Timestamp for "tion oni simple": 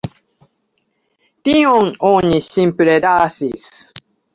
1.49-3.01